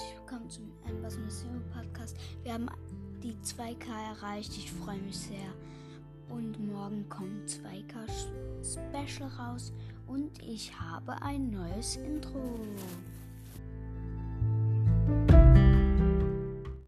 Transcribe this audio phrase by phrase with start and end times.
[0.00, 2.16] herzlich willkommen zum Embers Museum Podcast.
[2.42, 2.68] Wir haben
[3.22, 5.52] die 2K erreicht, ich freue mich sehr.
[6.30, 8.08] Und morgen kommt 2K
[8.62, 9.72] Special raus
[10.06, 12.40] und ich habe ein neues Intro.